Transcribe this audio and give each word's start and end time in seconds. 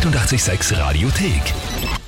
886 0.00 0.72
Radiothek. 0.78 1.99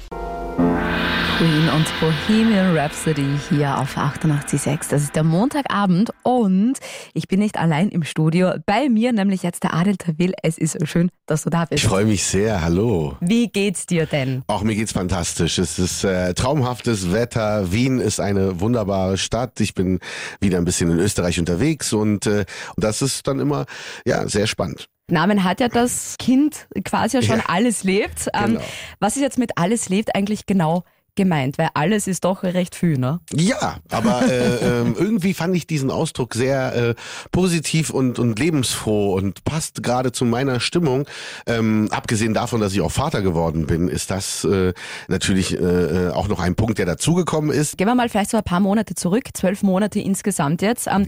Queen 1.42 1.68
und 1.70 1.86
Bohemian 1.98 2.76
Rhapsody 2.78 3.26
hier 3.48 3.76
auf 3.76 3.96
88.6. 3.96 4.90
Das 4.90 5.02
ist 5.02 5.16
der 5.16 5.24
Montagabend 5.24 6.10
und 6.22 6.74
ich 7.14 7.26
bin 7.26 7.40
nicht 7.40 7.56
allein 7.58 7.88
im 7.88 8.04
Studio. 8.04 8.52
Bei 8.64 8.88
mir 8.88 9.12
nämlich 9.12 9.42
jetzt 9.42 9.64
der 9.64 9.74
Adel 9.74 9.96
Tawil. 9.96 10.34
Es 10.44 10.56
ist 10.56 10.78
schön, 10.86 11.10
dass 11.26 11.42
du 11.42 11.50
da 11.50 11.64
bist. 11.64 11.82
Ich 11.82 11.88
freue 11.88 12.04
mich 12.04 12.22
sehr. 12.22 12.62
Hallo. 12.62 13.16
Wie 13.20 13.48
geht's 13.48 13.86
dir 13.86 14.06
denn? 14.06 14.44
Auch 14.46 14.62
mir 14.62 14.76
geht's 14.76 14.92
fantastisch. 14.92 15.58
Es 15.58 15.80
ist 15.80 16.04
äh, 16.04 16.32
traumhaftes 16.34 17.10
Wetter. 17.10 17.72
Wien 17.72 17.98
ist 17.98 18.20
eine 18.20 18.60
wunderbare 18.60 19.18
Stadt. 19.18 19.58
Ich 19.58 19.74
bin 19.74 19.98
wieder 20.40 20.58
ein 20.58 20.64
bisschen 20.64 20.92
in 20.92 21.00
Österreich 21.00 21.40
unterwegs 21.40 21.92
und, 21.92 22.24
äh, 22.26 22.44
das 22.76 23.02
ist 23.02 23.26
dann 23.26 23.40
immer 23.40 23.66
ja 24.06 24.28
sehr 24.28 24.46
spannend. 24.46 24.86
Namen 25.10 25.42
hat 25.42 25.58
ja 25.58 25.66
das 25.66 26.14
Kind 26.20 26.68
quasi 26.84 27.16
ja 27.16 27.22
schon 27.24 27.38
Ja. 27.38 27.44
alles 27.48 27.82
lebt. 27.82 28.28
Ähm, 28.32 28.44
Genau. 28.52 28.60
was 29.00 29.16
ist 29.16 29.22
jetzt 29.22 29.38
mit 29.40 29.58
alles 29.58 29.88
lebt 29.88 30.14
eigentlich 30.14 30.46
genau 30.46 30.84
gemeint? 31.14 31.58
Weil 31.58 31.68
alles 31.74 32.06
ist 32.06 32.24
doch 32.24 32.42
recht 32.42 32.74
viel, 32.74 32.98
ne? 32.98 33.20
Ja, 33.32 33.76
aber 33.90 34.22
äh, 34.30 34.56
ähm, 34.80 34.94
irgendwie 34.98 35.34
fand 35.34 35.56
ich 35.56 35.66
diesen 35.66 35.90
Ausdruck 35.90 36.34
sehr 36.34 36.74
äh, 36.74 36.94
positiv 37.30 37.90
und, 37.90 38.18
und 38.18 38.38
lebensfroh 38.38 39.14
und 39.14 39.44
passt 39.44 39.82
gerade 39.82 40.12
zu 40.12 40.24
meiner 40.24 40.60
Stimmung. 40.60 41.06
Ähm, 41.46 41.88
abgesehen 41.90 42.34
davon, 42.34 42.60
dass 42.60 42.72
ich 42.72 42.80
auch 42.80 42.90
Vater 42.90 43.22
geworden 43.22 43.66
bin, 43.66 43.88
ist 43.88 44.10
das 44.10 44.44
äh, 44.44 44.72
natürlich 45.08 45.58
äh, 45.58 45.58
äh, 45.58 46.10
auch 46.10 46.28
noch 46.28 46.40
ein 46.40 46.54
Punkt, 46.54 46.78
der 46.78 46.86
dazugekommen 46.86 47.50
ist. 47.50 47.76
Gehen 47.78 47.86
wir 47.86 47.94
mal 47.94 48.08
vielleicht 48.08 48.30
so 48.30 48.36
ein 48.36 48.44
paar 48.44 48.60
Monate 48.60 48.94
zurück, 48.94 49.24
zwölf 49.34 49.62
Monate 49.62 50.00
insgesamt 50.00 50.62
jetzt. 50.62 50.86
Ähm, 50.86 51.06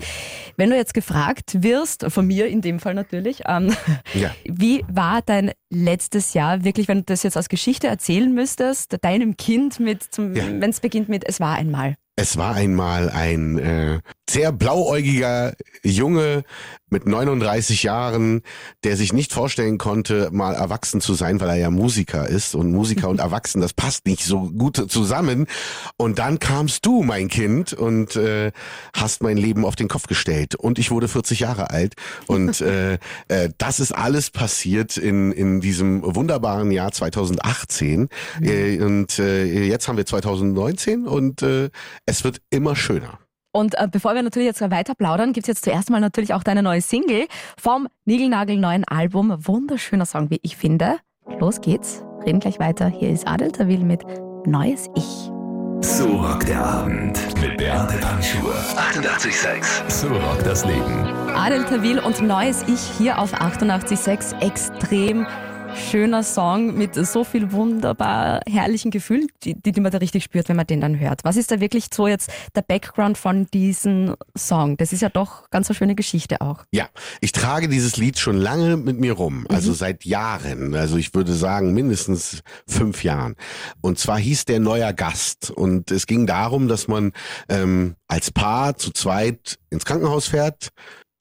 wenn 0.57 0.71
du 0.71 0.77
jetzt 0.77 0.95
gefragt 0.95 1.63
wirst, 1.63 2.05
von 2.09 2.27
mir 2.27 2.47
in 2.47 2.61
dem 2.61 2.81
Fall 2.81 2.95
natürlich, 2.95 3.43
ähm, 3.47 3.75
Ja. 4.15 4.31
wie 4.45 4.85
war 4.89 5.23
dein 5.23 5.53
letztes 5.71 6.35
Jahr 6.35 6.65
wirklich, 6.65 6.89
wenn 6.89 6.99
du 6.99 7.05
das 7.05 7.23
jetzt 7.23 7.37
als 7.37 7.49
Geschichte 7.49 7.87
erzählen 7.87 8.33
müsstest, 8.33 8.97
deinem 9.03 9.37
Kind 9.37 9.81
mit, 9.81 9.94
Ja. 10.19 10.45
wenn 10.61 10.71
es 10.71 10.81
beginnt 10.81 11.09
mit, 11.09 11.25
es 11.27 11.41
war 11.41 11.57
einmal. 11.57 11.97
Es 12.17 12.37
war 12.37 12.55
einmal 12.55 13.11
ein 13.11 13.59
äh, 13.59 13.99
sehr 14.31 14.53
blauäugiger 14.53 15.55
Junge 15.83 16.45
mit 16.89 17.07
39 17.07 17.83
Jahren, 17.83 18.43
der 18.85 18.97
sich 18.97 19.13
nicht 19.13 19.33
vorstellen 19.33 19.79
konnte, 19.79 20.29
mal 20.31 20.55
erwachsen 20.55 21.01
zu 21.01 21.15
sein, 21.15 21.41
weil 21.41 21.49
er 21.49 21.57
ja 21.57 21.71
Musiker 21.71 22.29
ist. 22.29 22.55
Und 22.55 22.71
Musiker 22.71 23.09
und 23.09 23.19
Erwachsen, 23.25 23.61
das 23.61 23.75
passt 23.75 24.07
nicht 24.07 24.25
so 24.25 24.49
gut 24.51 24.91
zusammen. 24.91 25.47
Und 25.97 26.21
dann 26.21 26.39
kamst 26.39 26.87
du, 26.87 27.03
mein 27.03 27.29
Kind, 27.29 27.73
und 27.73 28.15
äh, 28.15 28.53
hast 28.95 29.23
mein 29.23 29.37
Leben 29.37 29.65
auf 29.65 29.75
den 29.75 29.89
Kopf 29.89 30.07
gestellt. 30.07 30.55
Und 30.55 30.79
ich 30.79 30.93
wurde 30.93 31.09
40 31.09 31.41
Jahre 31.41 31.71
alt. 31.71 31.95
Und 32.27 32.61
äh, 32.61 32.95
äh, 33.27 33.51
das 33.59 33.81
ist 33.81 33.93
alles 33.93 34.31
passiert 34.31 34.97
in, 34.97 35.33
in 35.33 35.61
diesem 35.61 36.03
wunderbaren 36.03 36.71
Jahr 36.71 36.93
2018. 36.93 38.09
Äh, 38.41 38.79
und 38.81 39.19
äh, 39.19 39.65
jetzt 39.65 39.89
haben 39.89 39.97
wir 39.97 40.07
2019 40.07 41.09
und 41.09 41.43
äh, 41.43 41.71
es 42.07 42.25
wird 42.25 42.41
immer 42.51 42.77
schöner. 42.77 43.19
Und 43.53 43.79
äh, 43.79 43.87
bevor 43.91 44.15
wir 44.15 44.23
natürlich 44.23 44.47
jetzt 44.47 44.61
weiter 44.61 44.95
plaudern, 44.95 45.33
gibt's 45.33 45.47
jetzt 45.47 45.65
zuerst 45.65 45.89
mal 45.89 46.01
natürlich 46.01 46.35
auch 46.35 46.43
deine 46.43 46.63
neue 46.63 46.81
Single 46.81 47.29
vom 47.57 47.87
Nigelnagel-neuen 48.05 48.85
Album. 48.85 49.33
Wunderschöner 49.47 50.07
Song, 50.07 50.29
wie 50.31 50.41
ich 50.43 50.57
finde. 50.57 50.99
Los 51.39 51.61
geht's, 51.61 52.03
reden 52.27 52.41
gleich 52.41 52.59
weiter. 52.59 52.89
Hier 52.89 53.11
ist 53.11 53.29
Adel 53.29 53.53
Tawil 53.53 53.85
mit 53.85 54.03
Neues 54.45 54.89
Ich. 54.97 55.31
So 55.81 56.17
rockt 56.17 56.49
der 56.49 56.65
Abend 56.65 57.19
mit 57.41 57.57
Beate 57.59 57.97
Panschur. 57.99 58.55
886. 58.77 59.63
So 59.89 60.09
rockt 60.09 60.47
das 60.47 60.65
Leben. 60.65 61.07
Adel 61.37 61.65
Tawil 61.65 62.01
und 62.01 62.23
Neues 62.23 62.63
Ich 62.67 62.81
hier 62.99 63.19
auf 63.19 63.35
88.6. 63.35 64.41
Extrem 64.41 65.27
schöner 65.77 66.23
Song 66.23 66.77
mit 66.77 66.95
so 66.95 67.25
viel 67.25 67.53
wunderbar 67.53 68.41
herrlichen 68.47 68.91
Gefühlen, 68.91 69.27
die, 69.43 69.55
die 69.55 69.81
man 69.81 69.91
da 69.91 69.99
richtig 69.99 70.25
spürt, 70.25 70.49
wenn 70.49 70.57
man 70.57 70.67
den 70.67 70.81
dann 70.81 70.99
hört. 70.99 71.25
Was 71.25 71.37
ist 71.37 71.51
da 71.51 71.61
wirklich 71.61 71.87
so 71.93 72.07
jetzt 72.07 72.31
der 72.55 72.63
Background 72.63 73.19
von 73.19 73.47
diesem 73.53 74.15
Song? 74.37 74.77
Das 74.77 74.93
ist 74.93 75.03
ja 75.03 75.09
doch 75.09 75.51
ganz 75.51 75.69
eine 75.69 75.77
schöne 75.77 75.95
Geschichte 75.95 76.41
auch. 76.41 76.65
Ja, 76.73 76.89
ich 77.21 77.33
trage 77.33 77.69
dieses 77.69 77.97
Lied 77.97 78.19
schon 78.19 78.37
lange 78.37 78.77
mit 78.77 78.99
mir 78.99 79.13
rum, 79.13 79.47
also 79.49 79.73
seit 79.73 80.05
Jahren. 80.05 80.75
Also 80.75 80.97
ich 80.97 81.15
würde 81.15 81.33
sagen 81.33 81.73
mindestens 81.75 82.43
fünf 82.67 83.05
Jahren. 83.05 83.37
Und 83.81 83.99
zwar 83.99 84.19
hieß 84.19 84.45
der 84.45 84.61
neuer 84.61 84.93
Gast. 84.93 85.51
Und 85.51 85.91
es 85.91 86.07
ging 86.07 86.27
darum, 86.27 86.69
dass 86.69 86.89
man 86.89 87.13
ähm, 87.49 87.97
als 88.09 88.31
Paar 88.31 88.77
zu 88.77 88.91
zweit 88.91 89.59
ins 89.71 89.85
Krankenhaus 89.85 90.29
fährt. 90.29 90.71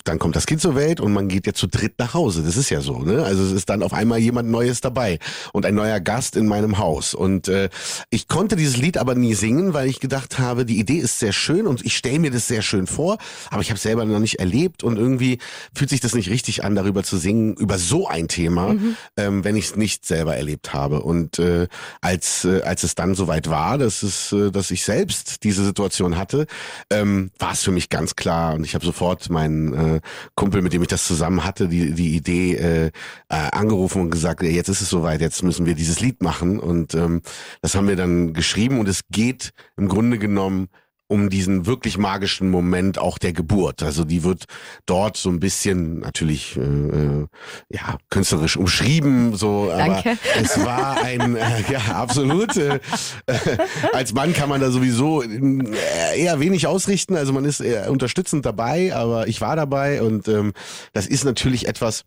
Dann 0.04 0.20
kommt 0.20 0.36
das 0.36 0.46
Kind 0.46 0.62
zur 0.62 0.76
Welt 0.76 1.00
und 1.00 1.14
man 1.14 1.28
geht 1.30 1.48
ja 1.48 1.54
zu 1.54 1.68
dritt 1.68 1.98
nach 1.98 2.14
Hause. 2.14 2.44
Das 2.44 2.58
ist 2.58 2.70
ja 2.70 2.82
so, 2.82 3.00
ne? 3.00 3.24
Also 3.24 3.44
es 3.44 3.52
ist 3.52 3.70
dann 3.70 3.84
auf 3.84 3.94
einmal 3.94 4.20
jemand 4.20 4.50
Neues 4.50 4.82
dabei 4.82 5.20
und 5.54 5.66
ein 5.66 5.76
neuer 5.76 6.00
Gast 6.00 6.36
in 6.36 6.46
meinem 6.46 6.78
Haus. 6.78 7.14
Und 7.14 7.48
äh, 7.48 7.70
ich 8.10 8.28
konnte 8.28 8.56
dieses 8.56 8.78
Lied 8.78 8.98
aber 8.98 9.16
nie 9.16 9.34
singen, 9.34 9.74
weil 9.74 9.88
ich 9.88 10.00
gedacht 10.00 10.40
habe, 10.40 10.66
die 10.66 10.80
Idee 10.80 10.98
ist 10.98 11.20
sehr 11.20 11.32
schön 11.32 11.68
und 11.68 11.86
ich 11.86 11.96
stelle 11.96 12.20
mir 12.20 12.32
das 12.32 12.48
sehr 12.48 12.62
schön 12.62 12.88
vor, 12.88 13.18
aber 13.50 13.62
ich 13.62 13.70
habe 13.70 13.80
selber 13.80 14.04
noch 14.06 14.20
nicht 14.20 14.40
erlebt 14.40 14.84
und 14.84 14.98
irgendwie 14.98 15.40
fühlt 15.74 15.90
sich 15.90 16.02
das 16.02 16.16
nicht 16.16 16.30
richtig 16.30 16.64
an, 16.64 16.76
darüber 16.76 17.04
zu 17.04 17.18
singen, 17.18 17.56
über 17.56 17.78
so 17.78 18.08
ein 18.08 18.28
Thema, 18.28 18.76
ähm, 19.18 19.44
wenn 19.44 19.56
ich 19.56 19.66
es 19.66 19.76
nicht 19.76 20.06
selber 20.06 20.36
erlebt 20.36 20.74
habe. 20.74 21.02
Und 21.02 21.40
äh, 21.40 21.68
als, 22.02 22.46
äh, 22.46 22.62
als 22.64 22.84
es 22.84 22.96
dann 22.96 23.16
soweit 23.16 23.50
war, 23.50 23.78
dass, 23.78 24.04
es, 24.04 24.32
äh, 24.34 24.52
dass 24.52 24.72
ich 24.72 24.84
selbst 24.84 25.44
diese 25.44 25.64
Situation 25.64 26.18
hatte, 26.18 26.48
ähm, 26.90 27.32
war 27.40 27.54
es 27.54 27.64
für 27.64 27.72
mich 27.72 27.90
ganz 27.90 28.16
klar 28.16 28.56
und 28.56 28.66
ich 28.66 28.76
habe 28.76 28.86
sofort 28.86 29.30
meinen 29.30 29.74
äh, 29.74 29.93
Kumpel, 30.36 30.62
mit 30.62 30.74
dem 30.74 30.82
ich 30.82 30.88
das 30.88 31.06
zusammen 31.06 31.44
hatte, 31.44 31.68
die, 31.68 31.94
die 31.94 32.16
Idee 32.16 32.56
äh, 32.56 32.86
äh, 32.88 32.92
angerufen 33.30 34.02
und 34.02 34.12
gesagt, 34.12 34.44
jetzt 34.44 34.70
ist 34.70 34.82
es 34.82 34.90
soweit, 34.90 35.22
jetzt 35.22 35.44
müssen 35.44 35.66
wir 35.66 35.76
dieses 35.76 36.00
Lied 36.00 36.22
machen. 36.22 36.60
Und 36.60 36.94
ähm, 36.96 37.22
das 37.62 37.76
haben 37.76 37.88
wir 37.88 37.96
dann 37.96 38.34
geschrieben 38.34 38.80
und 38.80 38.88
es 38.88 39.02
geht 39.10 39.52
im 39.78 39.88
Grunde 39.88 40.18
genommen 40.18 40.70
um 41.08 41.30
diesen 41.30 41.66
wirklich 41.66 41.98
magischen 41.98 42.50
Moment 42.50 42.98
auch 42.98 43.18
der 43.18 43.34
Geburt. 43.34 43.84
Also 43.84 44.04
die 44.04 44.24
wird 44.24 44.46
dort 44.86 45.18
so 45.18 45.30
ein 45.30 45.40
bisschen 45.40 46.00
natürlich 46.00 46.58
äh, 46.58 46.62
äh, 46.62 47.28
ja 47.70 47.98
künstlerisch 48.10 48.58
umschrieben, 48.58 49.36
so. 49.36 49.68
Danke. 49.70 50.12
Aber 50.12 50.42
es 50.42 50.66
war 50.66 51.04
ein 51.04 51.36
äh, 51.36 51.72
ja 51.72 51.80
absolut. 51.96 52.56
Äh, 52.56 52.80
äh, 53.28 53.58
als 53.94 54.14
Mann 54.14 54.34
kann 54.34 54.50
man 54.50 54.62
da 54.62 54.72
sowieso 54.72 55.22
äh, 55.22 56.20
eher 56.20 56.40
wenig 56.40 56.68
ausrichten. 56.68 57.16
Also 57.16 57.34
man 57.34 57.46
ist 57.46 57.60
eher 57.60 57.92
unterstützend 57.92 58.46
dabei, 58.46 58.96
aber 58.96 59.28
ich 59.28 59.42
war 59.42 59.56
dabei 59.56 60.02
und 60.02 60.28
ähm, 60.28 60.54
das 60.94 61.08
ist 61.08 61.26
natürlich 61.26 61.68
etwas 61.68 62.06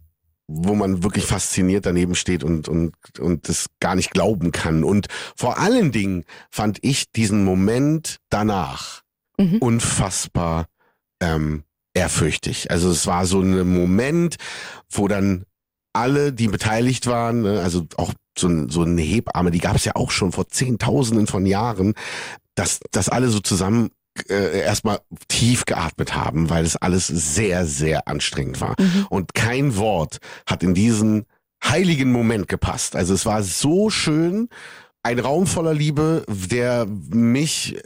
wo 0.48 0.74
man 0.74 1.02
wirklich 1.02 1.26
fasziniert 1.26 1.86
daneben 1.86 2.14
steht 2.14 2.44
und, 2.44 2.68
und, 2.68 2.94
und 3.18 3.48
das 3.48 3.66
gar 3.80 3.94
nicht 3.94 4.12
glauben 4.12 4.52
kann. 4.52 4.84
Und 4.84 5.08
vor 5.34 5.58
allen 5.58 5.92
Dingen 5.92 6.24
fand 6.50 6.78
ich 6.82 7.10
diesen 7.12 7.44
Moment 7.44 8.18
danach 8.30 9.02
Mhm. 9.38 9.58
unfassbar 9.58 10.66
ähm, 11.20 11.64
ehrfürchtig. 11.94 12.70
Also 12.70 12.90
es 12.90 13.06
war 13.06 13.26
so 13.26 13.40
ein 13.40 13.68
Moment, 13.68 14.36
wo 14.90 15.08
dann 15.08 15.44
alle, 15.92 16.32
die 16.32 16.48
beteiligt 16.48 17.06
waren, 17.06 17.42
ne, 17.42 17.60
also 17.60 17.86
auch 17.96 18.12
so, 18.38 18.48
ein, 18.48 18.68
so 18.68 18.82
eine 18.82 19.00
Hebamme, 19.00 19.50
die 19.50 19.58
gab 19.58 19.76
es 19.76 19.84
ja 19.84 19.96
auch 19.96 20.10
schon 20.10 20.32
vor 20.32 20.48
Zehntausenden 20.48 21.26
von 21.26 21.46
Jahren, 21.46 21.94
dass, 22.54 22.80
dass 22.90 23.08
alle 23.08 23.28
so 23.28 23.40
zusammen 23.40 23.90
äh, 24.28 24.60
erstmal 24.60 25.00
tief 25.28 25.64
geatmet 25.64 26.14
haben, 26.14 26.50
weil 26.50 26.64
es 26.64 26.76
alles 26.76 27.06
sehr, 27.06 27.66
sehr 27.66 28.08
anstrengend 28.08 28.60
war. 28.60 28.74
Und 29.10 29.34
kein 29.34 29.76
Wort 29.76 30.18
hat 30.46 30.62
in 30.62 30.74
diesen 30.74 31.26
heiligen 31.64 32.12
Moment 32.12 32.48
gepasst. 32.48 32.96
Also 32.96 33.14
es 33.14 33.26
war 33.26 33.42
so 33.42 33.90
schön, 33.90 34.48
ein 35.02 35.18
Raum 35.18 35.46
voller 35.46 35.74
Liebe, 35.74 36.24
der 36.28 36.86
mich 36.86 37.76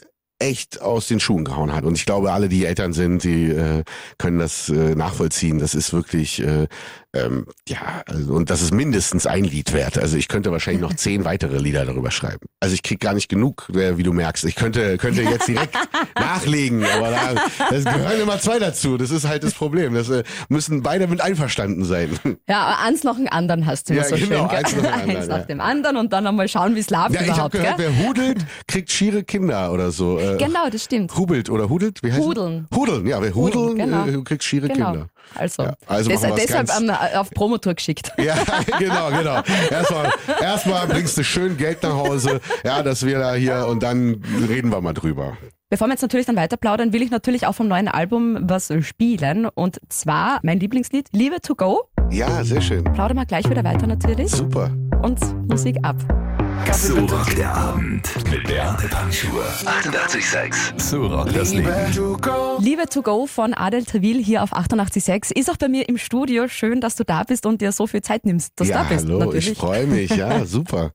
echt 0.41 0.81
aus 0.81 1.07
den 1.07 1.21
Schuhen 1.21 1.45
gehauen 1.45 1.73
hat. 1.73 1.85
Und 1.85 1.97
ich 1.97 2.07
glaube, 2.07 2.33
alle, 2.33 2.49
die 2.49 2.65
Eltern 2.65 2.93
sind, 2.93 3.25
die 3.25 3.51
äh, 3.51 3.85
können 4.19 4.39
das 4.39 4.71
äh, 4.71 4.95
nachvollziehen. 4.95 5.59
Das 5.59 5.75
ist 5.75 5.93
wirklich, 5.93 6.41
äh, 6.41 6.67
ähm, 7.13 7.47
ja, 7.69 8.03
also, 8.07 8.35
und 8.35 8.51
das 8.51 8.63
ist 8.63 8.73
mindestens 8.73 9.27
ein 9.27 9.45
Lied 9.45 9.73
wert. 9.73 9.99
Also 9.99 10.17
ich 10.17 10.29
könnte 10.29 10.53
wahrscheinlich 10.53 10.81
noch 10.81 10.95
zehn 10.95 11.25
weitere 11.25 11.59
Lieder 11.59 11.85
darüber 11.85 12.11
schreiben. 12.11 12.47
Also 12.61 12.75
ich 12.75 12.83
krieg 12.83 13.01
gar 13.01 13.15
nicht 13.15 13.29
genug, 13.29 13.69
äh, 13.75 13.99
wie 13.99 14.03
du 14.05 14.13
merkst. 14.13 14.45
Ich 14.45 14.55
könnte, 14.55 14.97
könnte 14.99 15.23
jetzt 15.23 15.49
direkt 15.49 15.75
nachlegen, 16.15 16.85
aber 16.85 17.11
da, 17.11 17.35
das 17.71 17.85
gehören 17.85 18.21
immer 18.21 18.39
zwei 18.39 18.59
dazu. 18.59 18.97
Das 18.97 19.11
ist 19.11 19.27
halt 19.27 19.43
das 19.43 19.55
Problem. 19.55 19.95
Das 19.95 20.09
äh, 20.11 20.23
müssen 20.49 20.83
beide 20.83 21.07
mit 21.09 21.21
einverstanden 21.21 21.85
sein. 21.85 22.19
Ja, 22.49 22.61
aber 22.67 22.83
eins 22.85 23.03
nach 23.05 23.17
dem 23.17 23.29
anderen 23.29 23.67
hast 23.67 23.91
du 23.91 23.95
Ja, 23.95 24.05
so 24.05 24.15
genau, 24.17 24.49
schön. 24.49 24.57
eins 24.59 24.77
nach 24.77 24.83
dem 24.83 24.87
anderen, 24.93 25.17
eins 25.17 25.27
nach 25.29 25.47
dem 25.47 25.61
anderen 25.61 25.97
und 25.97 26.13
dann 26.13 26.27
einmal 26.27 26.49
schauen, 26.49 26.75
wie 26.77 26.81
es 26.81 26.91
läuft 26.91 27.13
Ja, 27.15 27.23
ich 27.23 27.29
habe 27.31 27.33
überhaupt. 27.33 27.53
gehört, 27.55 27.77
gell? 27.79 27.93
wer 27.99 28.07
hudelt, 28.07 28.47
kriegt 28.69 28.91
schiere 28.93 29.25
Kinder 29.25 29.73
oder 29.73 29.91
so. 29.91 30.19
Äh, 30.19 30.37
Genau, 30.39 30.69
das 30.71 30.85
stimmt. 30.85 31.17
Hubelt 31.17 31.51
oder 31.51 31.69
hudelt? 31.69 32.03
Wie 32.03 32.13
heißt 32.13 32.21
Hudeln. 32.23 32.67
Es? 32.71 32.77
Hudeln, 32.77 33.07
ja, 33.07 33.21
wer 33.21 33.35
hudeln, 33.35 33.65
Hudeln, 33.71 33.79
genau. 33.79 34.07
äh, 34.21 34.23
kriegt 34.25 34.45
schiere 34.45 34.69
Genau. 34.69 34.93
Kinder. 34.93 35.09
Also, 35.35 35.63
Ja, 35.63 35.75
also 35.87 36.11
wir's 36.11 36.21
deshalb 36.37 36.71
ähm, 36.79 36.91
auf 36.91 37.31
Promotour 37.31 37.75
geschickt. 37.75 38.13
Ja, 38.21 38.37
genau, 38.79 39.11
genau. 39.11 39.43
Erstmal, 39.71 40.13
erstmal 40.41 40.87
bringst 40.87 41.17
du 41.17 41.25
schön 41.25 41.57
Geld 41.57 41.83
nach 41.83 41.95
Hause, 41.95 42.41
ja, 42.65 42.83
dass 42.83 43.05
wir 43.05 43.19
da 43.19 43.35
hier 43.35 43.67
und 43.67 43.83
dann 43.83 44.23
reden 44.49 44.71
wir 44.71 44.81
mal 44.81 44.93
drüber. 44.93 45.37
Bevor 45.71 45.87
wir 45.87 45.93
jetzt 45.93 46.03
natürlich 46.03 46.27
dann 46.27 46.37
weiter 46.37 46.57
plaudern, 46.57 46.93
will 46.93 47.01
ich 47.01 47.11
natürlich 47.11 47.47
auch 47.47 47.55
vom 47.55 47.69
neuen 47.69 47.89
Album 47.89 48.39
was 48.43 48.73
spielen. 48.83 49.47
Und 49.47 49.81
zwar 49.89 50.41
mein 50.43 50.61
Lieblingslied, 50.61 51.09
Liebe 51.13 51.41
to 51.41 51.55
Go. 51.55 51.85
Ja, 52.11 52.45
sehr 52.45 52.61
schön. 52.61 52.85
Plaudern 52.85 53.17
wir 53.17 53.27
gleich 53.27 53.49
wieder 53.49 53.65
weiter 53.65 53.87
natürlich. 53.87 54.31
Super. 54.33 54.71
und 55.03 55.21
Musik 55.49 55.77
ab. 55.83 55.97
So 56.73 56.99
rockt 57.07 57.37
der 57.37 57.55
Abend 57.55 58.09
mit 58.31 58.45
Beate 58.45 58.89
Panschur. 58.89 59.43
88,6. 59.45 60.81
So 60.81 61.07
rockt 61.07 61.37
das 61.37 61.53
Leben. 61.53 61.71
Liebe 62.59 62.87
to 62.87 63.03
go 63.03 63.27
von 63.27 63.55
Adel 63.55 63.85
Treville 63.85 64.21
hier 64.21 64.43
auf 64.43 64.53
88,6 64.55 65.33
ist 65.37 65.51
auch 65.51 65.57
bei 65.57 65.69
mir 65.69 65.89
im 65.89 65.99
Studio. 65.99 66.49
Schön, 66.49 66.81
dass 66.81 66.97
du 66.97 67.05
da 67.05 67.23
bist 67.25 67.47
und 67.47 67.61
dir 67.61 67.73
so 67.73 67.87
viel 67.87 68.03
Zeit 68.03 68.25
nimmst, 68.25 68.53
dass 68.57 68.69
ja, 68.69 68.79
du 68.79 68.89
da 68.89 68.95
bist. 68.95 69.07
Hallo, 69.07 69.19
natürlich. 69.19 69.51
ich 69.53 69.59
freue 69.59 69.87
mich, 69.87 70.11
ja, 70.11 70.45
super. 70.47 70.93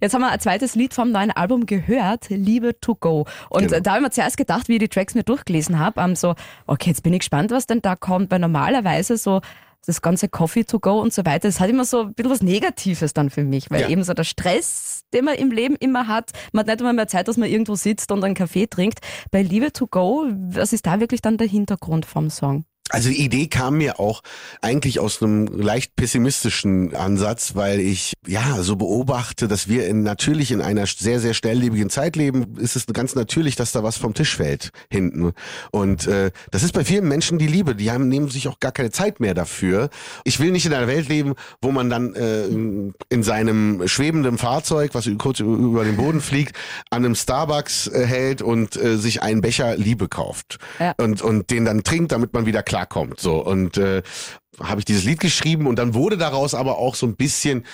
Jetzt 0.00 0.14
haben 0.14 0.22
wir 0.22 0.30
ein 0.30 0.40
zweites 0.40 0.74
Lied 0.74 0.94
vom 0.94 1.10
neuen 1.12 1.30
Album 1.30 1.66
gehört, 1.66 2.28
Liebe 2.28 2.78
to 2.80 2.94
go. 2.94 3.26
Und 3.48 3.68
Genau. 3.68 3.80
da 3.80 3.90
habe 3.92 4.00
ich 4.00 4.04
mir 4.06 4.10
zuerst 4.10 4.36
gedacht, 4.36 4.68
wie 4.68 4.74
ich 4.74 4.80
die 4.80 4.88
Tracks 4.88 5.14
mir 5.14 5.24
durchgelesen 5.24 5.78
habe, 5.78 6.00
ähm, 6.00 6.16
so, 6.16 6.34
okay, 6.66 6.90
jetzt 6.90 7.02
bin 7.02 7.12
ich 7.12 7.20
gespannt, 7.20 7.50
was 7.50 7.66
denn 7.66 7.82
da 7.82 7.96
kommt, 7.96 8.30
weil 8.30 8.38
normalerweise 8.40 9.16
so 9.16 9.40
das 9.86 10.02
ganze 10.02 10.28
Coffee 10.28 10.64
to 10.64 10.78
go 10.78 11.00
und 11.00 11.12
so 11.12 11.24
weiter, 11.24 11.48
das 11.48 11.60
hat 11.60 11.70
immer 11.70 11.84
so 11.84 12.02
ein 12.02 12.14
bisschen 12.14 12.30
was 12.30 12.42
Negatives 12.42 13.12
dann 13.14 13.30
für 13.30 13.44
mich, 13.44 13.70
weil 13.70 13.82
Ja. 13.82 13.88
eben 13.88 14.04
so 14.04 14.12
der 14.14 14.24
Stress, 14.24 15.02
den 15.12 15.24
man 15.24 15.34
im 15.36 15.50
Leben 15.50 15.76
immer 15.76 16.06
hat, 16.06 16.30
man 16.52 16.60
hat 16.62 16.66
nicht 16.68 16.80
immer 16.80 16.92
mehr 16.92 17.08
Zeit, 17.08 17.28
dass 17.28 17.36
man 17.36 17.48
irgendwo 17.48 17.74
sitzt 17.74 18.12
und 18.12 18.22
einen 18.22 18.34
Kaffee 18.34 18.66
trinkt. 18.66 19.00
Bei 19.30 19.42
Liebe 19.42 19.72
to 19.72 19.86
go, 19.86 20.26
was 20.50 20.72
ist 20.72 20.86
da 20.86 21.00
wirklich 21.00 21.22
dann 21.22 21.38
der 21.38 21.46
Hintergrund 21.48 22.06
vom 22.06 22.30
Song? 22.30 22.64
Also 22.90 23.08
die 23.08 23.22
Idee 23.24 23.46
kam 23.46 23.78
mir 23.78 24.00
auch 24.00 24.22
eigentlich 24.62 25.00
aus 25.00 25.22
einem 25.22 25.46
leicht 25.46 25.96
pessimistischen 25.96 26.94
Ansatz, 26.94 27.54
weil 27.54 27.80
ich 27.80 28.14
ja 28.26 28.62
so 28.62 28.76
beobachte, 28.76 29.48
dass 29.48 29.68
wir 29.68 29.86
in, 29.86 30.02
natürlich 30.02 30.50
in 30.52 30.60
einer 30.60 30.86
sehr, 30.86 31.20
sehr 31.20 31.34
schnelllebigen 31.34 31.90
Zeit 31.90 32.16
leben, 32.16 32.56
ist 32.58 32.76
es 32.76 32.86
ganz 32.86 33.14
natürlich, 33.14 33.56
dass 33.56 33.72
da 33.72 33.82
was 33.82 33.96
vom 33.96 34.14
Tisch 34.14 34.36
fällt 34.36 34.70
hinten. 34.90 35.32
Und 35.70 36.06
äh, 36.06 36.30
das 36.50 36.62
ist 36.62 36.72
bei 36.72 36.84
vielen 36.84 37.06
Menschen 37.08 37.38
die 37.38 37.46
Liebe, 37.46 37.74
die 37.74 37.90
haben, 37.90 38.08
nehmen 38.08 38.28
sich 38.28 38.48
auch 38.48 38.60
gar 38.60 38.72
keine 38.72 38.90
Zeit 38.90 39.20
mehr 39.20 39.34
dafür. 39.34 39.88
Ich 40.24 40.40
will 40.40 40.50
nicht 40.50 40.66
in 40.66 40.74
einer 40.74 40.86
Welt 40.86 41.08
leben, 41.08 41.34
wo 41.62 41.70
man 41.70 41.90
dann 41.90 42.14
äh, 42.14 42.44
in 42.46 43.22
seinem 43.22 43.86
schwebenden 43.86 44.38
Fahrzeug, 44.38 44.90
was 44.94 45.08
kurz 45.18 45.40
über 45.40 45.84
den 45.84 45.96
Boden 45.96 46.20
fliegt, 46.20 46.56
an 46.90 47.04
einem 47.04 47.14
Starbucks 47.14 47.88
äh, 47.88 48.04
hält 48.06 48.42
und 48.42 48.76
äh, 48.76 48.96
sich 48.96 49.22
einen 49.22 49.40
Becher 49.40 49.76
Liebe 49.76 50.08
kauft 50.08 50.58
Ja. 50.78 50.94
und 50.98 51.22
und 51.22 51.50
den 51.50 51.64
dann 51.64 51.82
trinkt, 51.84 52.12
damit 52.12 52.32
man 52.32 52.46
wieder 52.46 52.62
klarkommt. 52.80 53.20
So 53.20 53.44
und 53.44 53.76
äh, 53.76 54.02
habe 54.58 54.80
ich 54.80 54.84
dieses 54.84 55.04
Lied 55.04 55.20
geschrieben 55.20 55.66
und 55.66 55.78
dann 55.78 55.94
wurde 55.94 56.16
daraus 56.16 56.54
aber 56.54 56.78
auch 56.78 56.94
so 56.94 57.06
ein 57.06 57.16
bisschen 57.16 57.64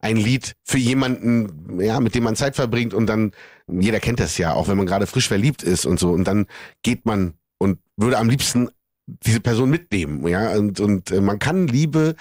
ein 0.00 0.16
Lied 0.16 0.54
für 0.64 0.78
jemanden, 0.78 1.80
ja, 1.80 2.00
mit 2.00 2.14
dem 2.14 2.24
man 2.24 2.36
Zeit 2.36 2.54
verbringt 2.54 2.94
und 2.94 3.06
dann 3.06 3.32
jeder 3.68 4.00
kennt 4.00 4.20
das 4.20 4.38
ja, 4.38 4.52
auch 4.52 4.68
wenn 4.68 4.76
man 4.76 4.86
gerade 4.86 5.06
frisch 5.06 5.28
verliebt 5.28 5.62
ist 5.62 5.86
und 5.86 5.98
so 5.98 6.10
und 6.10 6.24
dann 6.24 6.46
geht 6.82 7.06
man 7.06 7.34
und 7.58 7.78
würde 7.96 8.18
am 8.18 8.28
liebsten 8.28 8.68
diese 9.06 9.40
Person 9.40 9.70
mitnehmen, 9.70 10.26
ja 10.26 10.56
und 10.56 10.80
und 10.80 11.10
äh, 11.10 11.20
man 11.20 11.38
kann 11.38 11.66
Liebe 11.66 12.14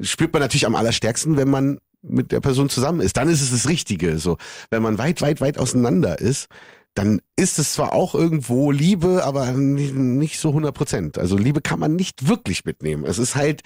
spürt 0.00 0.32
man 0.32 0.42
natürlich 0.42 0.66
am 0.66 0.76
allerstärksten, 0.76 1.36
wenn 1.36 1.50
man 1.50 1.78
mit 2.02 2.30
der 2.30 2.40
Person 2.40 2.68
zusammen 2.68 3.00
ist. 3.00 3.16
Dann 3.16 3.28
ist 3.28 3.42
es 3.42 3.50
das 3.50 3.68
Richtige. 3.68 4.18
So, 4.18 4.38
wenn 4.70 4.82
man 4.82 4.98
weit, 4.98 5.20
weit, 5.20 5.40
weit 5.40 5.58
auseinander 5.58 6.20
ist, 6.20 6.46
dann 6.98 7.20
ist 7.36 7.60
es 7.60 7.74
zwar 7.74 7.92
auch 7.92 8.16
irgendwo 8.16 8.72
Liebe, 8.72 9.22
aber 9.24 9.52
nicht, 9.52 10.40
so 10.40 10.48
100 10.48 10.74
Prozent. 10.74 11.18
Also 11.18 11.38
Liebe 11.38 11.60
kann 11.60 11.78
man 11.78 11.94
nicht 11.94 12.26
wirklich 12.26 12.64
mitnehmen. 12.64 13.04
Es 13.04 13.18
ist 13.18 13.36
halt 13.36 13.62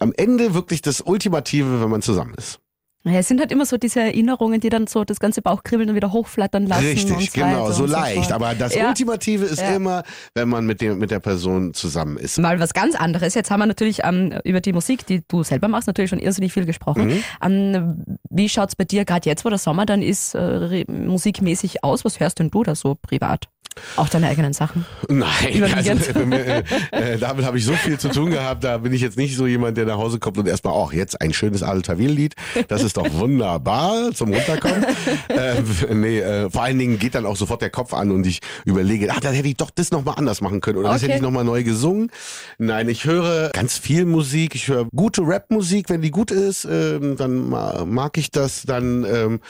am 0.00 0.12
Ende 0.16 0.54
wirklich 0.54 0.82
das 0.82 1.00
Ultimative, 1.00 1.80
wenn 1.80 1.88
man 1.88 2.02
zusammen 2.02 2.34
ist. 2.34 2.58
Naja, 3.06 3.18
es 3.18 3.28
sind 3.28 3.38
halt 3.38 3.52
immer 3.52 3.66
so 3.66 3.76
diese 3.76 4.00
Erinnerungen, 4.00 4.60
die 4.60 4.70
dann 4.70 4.86
so 4.86 5.04
das 5.04 5.20
ganze 5.20 5.42
Bauchkribbeln 5.42 5.88
dann 5.88 5.94
wieder 5.96 6.10
hochflattern 6.10 6.66
lassen. 6.66 6.86
Richtig, 6.86 7.30
so 7.32 7.38
genau, 7.40 7.70
so 7.70 7.84
leicht. 7.84 8.16
fort. 8.16 8.32
aber 8.32 8.54
das 8.54 8.74
Ja. 8.74 8.88
Ultimative 8.88 9.44
ist 9.44 9.60
Ja. 9.60 9.76
immer, 9.76 10.04
wenn 10.34 10.48
man 10.48 10.64
mit 10.64 10.80
dem 10.80 10.98
mit 10.98 11.10
der 11.10 11.20
Person 11.20 11.74
zusammen 11.74 12.16
ist. 12.16 12.38
Mal 12.38 12.58
was 12.60 12.72
ganz 12.72 12.94
anderes. 12.94 13.34
Jetzt 13.34 13.50
haben 13.50 13.60
wir 13.60 13.66
natürlich 13.66 14.00
ähm, 14.04 14.32
über 14.44 14.62
die 14.62 14.72
Musik, 14.72 15.04
die 15.04 15.22
du 15.28 15.42
selber 15.42 15.68
machst, 15.68 15.86
natürlich 15.86 16.08
schon 16.08 16.18
irrsinnig 16.18 16.54
viel 16.54 16.64
gesprochen. 16.64 17.08
Mhm. 17.08 17.24
Ähm, 17.42 18.04
wie 18.30 18.48
schaut's 18.48 18.74
bei 18.74 18.84
dir 18.84 19.04
gerade 19.04 19.28
jetzt, 19.28 19.44
wo 19.44 19.50
der 19.50 19.58
Sommer 19.58 19.84
dann 19.84 20.00
ist, 20.00 20.34
äh, 20.34 20.84
musikmäßig 20.90 21.84
aus? 21.84 22.06
Was 22.06 22.20
hörst 22.20 22.38
denn 22.38 22.50
du 22.50 22.62
da 22.62 22.74
so 22.74 22.94
privat? 22.94 23.48
Auch 23.96 24.08
deine 24.08 24.28
eigenen 24.28 24.52
Sachen. 24.52 24.86
Nein, 25.08 25.64
also, 25.74 25.90
äh, 25.90 26.62
äh, 26.92 27.18
damit 27.18 27.44
habe 27.44 27.58
ich 27.58 27.64
so 27.64 27.72
viel 27.74 27.98
zu 27.98 28.08
tun 28.08 28.30
gehabt. 28.30 28.64
Da 28.64 28.78
bin 28.78 28.92
ich 28.92 29.00
jetzt 29.00 29.16
nicht 29.16 29.36
so 29.36 29.46
jemand, 29.46 29.76
der 29.76 29.86
nach 29.86 29.96
Hause 29.98 30.18
kommt 30.18 30.38
und 30.38 30.46
erstmal 30.46 30.72
auch 30.74 30.92
jetzt 30.92 31.20
ein 31.20 31.32
schönes 31.32 31.62
Adel 31.62 31.82
Tawil-Lied. 31.82 32.34
Das 32.68 32.82
ist 32.82 32.96
doch 32.96 33.12
wunderbar 33.14 34.12
zum 34.14 34.32
Runterkommen. 34.32 34.84
äh, 35.28 35.94
nee, 35.94 36.20
äh, 36.20 36.50
vor 36.50 36.62
allen 36.62 36.78
Dingen 36.78 36.98
geht 36.98 37.14
dann 37.14 37.26
auch 37.26 37.36
sofort 37.36 37.62
der 37.62 37.70
Kopf 37.70 37.92
an 37.94 38.10
und 38.10 38.26
ich 38.26 38.40
überlege, 38.64 39.10
ah, 39.12 39.18
dann 39.20 39.34
hätte 39.34 39.48
ich 39.48 39.56
doch 39.56 39.70
das 39.70 39.90
nochmal 39.90 40.14
anders 40.18 40.40
machen 40.40 40.60
können 40.60 40.78
oder 40.78 40.88
das 40.90 41.02
Okay. 41.02 41.06
hätte 41.06 41.16
ich 41.16 41.22
nochmal 41.22 41.44
neu 41.44 41.64
gesungen. 41.64 42.10
Nein, 42.58 42.88
ich 42.88 43.04
höre 43.04 43.50
ganz 43.50 43.76
viel 43.78 44.04
Musik. 44.04 44.54
Ich 44.54 44.68
höre 44.68 44.86
gute 44.94 45.22
Rap-Musik, 45.22 45.90
wenn 45.90 46.00
die 46.02 46.10
gut 46.10 46.30
ist, 46.30 46.64
ähm, 46.64 47.16
dann 47.16 47.48
ma- 47.48 47.84
mag 47.84 48.16
ich 48.18 48.30
das. 48.30 48.62
Dann 48.62 49.04
ähm, 49.04 49.40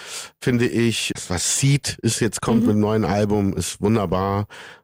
finde 0.40 0.66
ich, 0.66 1.12
was 1.28 1.58
Seed 1.60 1.98
ist 2.02 2.20
jetzt 2.20 2.40
kommt 2.40 2.62
mit 2.62 2.70
einem 2.70 2.80
neuen 2.80 3.04
Album, 3.04 3.54
ist 3.54 3.80
wunderbar. 3.80 4.13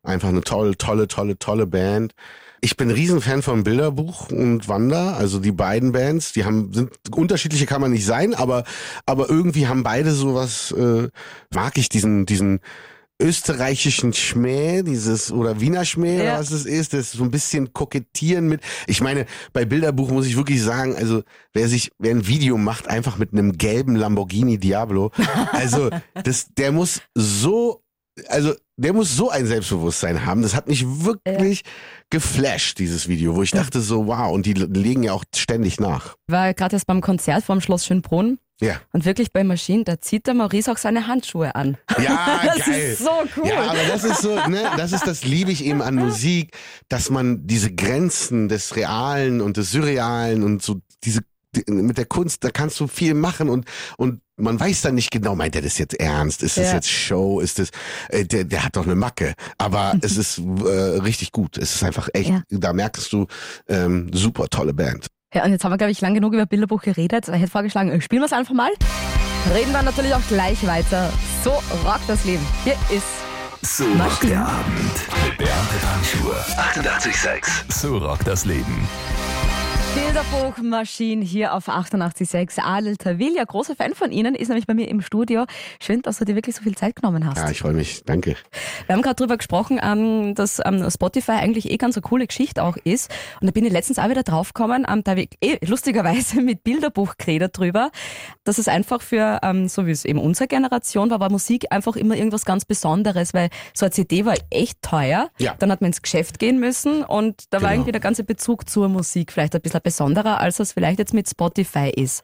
Einfach 0.03 0.29
eine 0.29 0.43
tolle, 0.43 0.77
tolle, 0.77 1.09
tolle, 1.09 1.39
tolle 1.39 1.67
Band. 1.67 2.15
Ich 2.63 2.77
bin 2.77 2.91
Riesenfan 2.91 3.41
von 3.43 3.65
Bilderbuch 3.65 4.31
und 4.31 4.69
Wanda, 4.69 5.15
also 5.15 5.39
die 5.39 5.53
beiden 5.53 5.93
Bands, 5.93 6.33
die 6.35 6.45
haben 6.45 6.73
sind 6.75 6.91
unterschiedliche 7.11 7.65
kann 7.65 7.81
man 7.81 7.91
nicht 7.93 8.05
sein, 8.05 8.35
aber 8.35 8.65
aber 9.07 9.31
irgendwie 9.31 9.67
haben 9.67 9.83
beide 9.83 10.11
sowas 10.13 10.71
äh, 10.73 11.09
mag 11.55 11.79
ich 11.79 11.89
diesen 11.89 12.27
diesen 12.27 12.61
österreichischen 13.23 14.13
Schmäh, 14.13 14.83
dieses 14.83 15.31
oder 15.31 15.61
Wiener 15.61 15.85
Schmäh, 15.85 16.25
Ja. 16.25 16.39
was 16.39 16.51
es 16.51 16.65
ist, 16.67 16.93
das 16.95 17.13
so 17.13 17.23
ein 17.23 17.31
bisschen 17.31 17.73
kokettieren 17.73 18.49
mit. 18.49 18.63
Ich 18.87 19.01
meine, 19.01 19.27
bei 19.53 19.65
Bilderbuch 19.65 20.11
muss 20.11 20.27
ich 20.27 20.37
wirklich 20.37 20.63
sagen, 20.63 20.97
also 20.97 21.23
wer 21.53 21.69
sich 21.69 21.93
wer 21.99 22.13
ein 22.13 22.27
Video 22.27 22.57
macht 22.57 22.89
einfach 22.89 23.19
mit 23.19 23.33
einem 23.33 23.53
gelben 23.59 23.95
Lamborghini 23.97 24.59
Diablo, 24.59 25.13
also 25.53 25.91
das 26.25 26.49
der 26.57 26.73
muss 26.73 27.01
so 27.15 27.83
also 28.29 28.55
der 28.77 28.93
muss 28.93 29.15
so 29.17 29.31
ein 29.31 29.47
Selbstbewusstsein 29.47 30.25
haben. 30.25 30.43
Das 30.43 30.55
hat 30.55 30.69
mich 30.69 30.85
wirklich 30.87 31.63
geflasht, 32.11 32.79
dieses 32.79 33.09
Video, 33.09 33.37
wo 33.37 33.43
ich 33.43 33.51
dachte 33.51 33.81
so, 33.81 34.07
wow, 34.07 34.33
und 34.33 34.47
die 34.47 34.55
legen 34.55 35.03
ja 35.03 35.13
auch 35.13 35.25
ständig 35.35 35.81
nach. 35.81 36.17
Ich 36.29 36.33
war 36.33 36.53
gerade 36.55 36.77
erst 36.77 36.87
beim 36.87 37.01
Konzert 37.01 37.45
vom 37.45 37.61
Schloss 37.61 37.85
Schönbrunn 37.87 38.39
Ja. 38.61 38.81
und 38.93 39.05
wirklich 39.05 39.33
bei 39.33 39.45
Maschinen, 39.45 39.85
da 39.85 40.01
zieht 40.01 40.27
der 40.27 40.35
Maurice 40.35 40.73
auch 40.73 40.79
seine 40.79 41.07
Handschuhe 41.07 41.55
an. 41.55 41.77
Ja, 42.03 42.41
Das 42.57 42.67
geil. 42.67 42.93
ist 42.93 42.99
so 43.05 43.11
cool. 43.37 43.49
Ja, 43.49 43.71
aber 43.71 43.79
das 43.89 44.05
ist 44.05 44.23
so, 44.23 44.35
ne, 44.49 44.63
das 44.77 44.93
ist 44.93 45.07
das 45.07 45.25
liebe 45.25 45.51
ich 45.53 45.65
eben 45.65 45.83
an 45.83 45.95
Musik, 45.97 46.57
dass 46.89 47.11
man 47.11 47.47
diese 47.47 47.73
Grenzen 47.75 48.49
des 48.49 48.77
Realen 48.77 49.41
und 49.41 49.57
des 49.57 49.71
Surrealen 49.73 50.43
und 50.43 50.63
so 50.63 50.81
diese 51.05 51.21
die- 51.55 51.71
mit 51.71 51.99
der 51.99 52.07
Kunst, 52.07 52.45
da 52.45 52.51
kannst 52.51 52.79
du 52.81 52.87
viel 52.87 53.13
machen 53.15 53.49
und 53.49 53.67
und 53.99 54.21
man 54.41 54.59
weiß 54.59 54.83
dann 54.83 54.95
nicht 54.95 55.11
genau, 55.11 55.35
meint 55.37 55.55
er 55.57 55.63
das 55.63 55.79
jetzt 55.79 55.95
ernst? 56.01 56.43
Ist 56.43 56.57
das 56.57 56.67
Ja. 56.69 56.75
jetzt 56.75 56.91
Show? 56.91 57.41
Ist 57.41 57.59
das 57.59 57.71
äh, 58.09 58.25
der, 58.25 58.45
der 58.45 58.65
hat 58.65 58.77
doch 58.77 58.85
eine 58.85 58.95
Macke, 58.95 59.35
aber 59.59 59.95
es 60.03 60.17
ist 60.17 60.39
äh, 60.39 60.69
richtig 61.01 61.33
gut. 61.33 61.57
Es 61.59 61.75
ist 61.75 61.83
einfach 61.85 62.09
echt, 62.15 62.31
Ja. 62.31 62.43
da 62.51 62.73
merkst 62.73 63.13
du 63.13 63.27
ähm, 63.69 64.11
super 64.13 64.49
tolle 64.49 64.75
Band. 64.75 65.07
Ja, 65.33 65.45
und 65.45 65.53
jetzt 65.53 65.63
haben 65.65 65.71
wir, 65.73 65.79
glaube 65.79 65.93
ich, 65.93 66.01
lang 66.01 66.15
genug 66.15 66.33
über 66.35 66.47
Bilderbuch 66.47 66.83
geredet. 66.83 67.29
Ich 67.29 67.35
hätte 67.35 67.51
vorgeschlagen, 67.51 67.91
äh, 67.91 68.01
spielen 68.01 68.23
wir 68.23 68.27
es 68.27 68.33
einfach 68.33 68.55
mal. 68.55 68.71
Reden 69.55 69.73
wir 69.73 69.83
natürlich 69.83 70.13
auch 70.15 70.27
gleich 70.29 70.67
weiter. 70.67 71.13
So 71.45 71.51
rockt 71.85 72.09
das 72.09 72.25
Leben. 72.25 72.45
Hier 72.65 72.75
ist 72.91 73.07
So 73.63 73.85
rockt 73.85 74.23
der 74.25 74.41
Abend 74.41 74.95
mit 75.27 75.39
Beate 75.39 75.51
Panschur. 75.83 76.35
88,6. 76.57 77.73
So 77.73 77.99
rockt 77.99 78.27
das 78.27 78.45
Leben. 78.45 78.89
Bilderbuchmaschine 79.95 81.25
hier 81.25 81.55
auf 81.55 81.69
88.6. 81.69 82.61
Adel 82.63 82.97
Tawil, 82.97 83.35
ja, 83.35 83.45
großer 83.45 83.75
Fan 83.75 83.95
von 83.95 84.13
Ihnen, 84.13 84.35
ist 84.35 84.49
nämlich 84.49 84.67
bei 84.67 84.75
mir 84.75 84.89
im 84.89 85.01
Studio. 85.01 85.47
Schön, 85.83 86.03
dass 86.03 86.19
du 86.19 86.25
dir 86.25 86.35
wirklich 86.37 86.55
so 86.55 86.63
viel 86.63 86.77
Zeit 86.77 86.97
genommen 86.97 87.27
hast. 87.27 87.39
Ja, 87.39 87.51
ich 87.51 87.59
freue 87.61 87.73
mich. 87.73 88.05
Danke. 88.05 88.37
Wir 88.87 88.95
haben 88.95 89.03
gerade 89.03 89.17
drüber 89.17 89.37
gesprochen, 89.37 89.81
ähm, 89.83 90.35
dass 90.37 90.61
ähm, 90.65 90.89
Spotify 90.91 91.33
eigentlich 91.33 91.71
eh 91.71 91.77
ganz 91.77 91.97
eine 91.97 92.03
coole 92.03 92.27
Geschichte 92.27 92.63
auch 92.63 92.77
ist. 92.85 93.11
Und 93.41 93.47
da 93.49 93.51
bin 93.53 93.65
ich 93.65 93.73
letztens 93.73 93.99
auch 93.99 94.09
wieder 94.09 94.23
draufgekommen, 94.23 94.87
ähm, 94.89 95.03
da 95.03 95.13
habe 95.13 95.23
ich 95.23 95.31
eh 95.43 95.59
lustigerweise 95.67 96.41
mit 96.43 96.63
Bilderbuch 96.63 97.15
geredet 97.19 97.59
drüber, 97.59 97.91
dass 98.45 98.59
es 98.59 98.69
einfach 98.69 99.03
für, 99.03 99.41
so 99.69 99.87
wie 99.87 99.91
es 99.91 100.05
eben 100.05 100.19
unsere 100.19 100.47
Generation 100.49 101.11
war, 101.11 101.21
war 101.21 101.31
Musik 101.31 101.67
einfach 101.71 101.97
immer 101.97 102.15
irgendwas 102.17 102.45
ganz 102.45 102.65
Besonderes, 102.65 103.35
weil 103.35 103.49
so 103.75 103.87
eine 103.87 103.93
CD 103.93 104.25
war 104.25 104.35
echt 104.51 104.83
teuer. 104.83 105.31
Ja. 105.39 105.55
Dann 105.59 105.71
hat 105.73 105.81
man 105.81 105.89
ins 105.89 106.03
Geschäft 106.03 106.39
gehen 106.39 106.61
müssen 106.61 107.03
und 107.05 107.45
da 107.51 107.59
war 107.63 107.71
Genau. 107.71 107.81
irgendwie 107.81 107.93
der 107.93 108.01
ganze 108.01 108.25
Bezug 108.25 108.69
zur 108.69 108.89
Musik 108.89 109.33
vielleicht 109.33 109.55
ein 109.55 109.61
bisschen 109.61 109.80
besonderer, 109.81 110.41
als 110.41 110.61
es 110.61 110.73
vielleicht 110.73 110.99
jetzt 110.99 111.15
mit 111.15 111.29
Spotify 111.29 111.91
ist. 111.91 112.23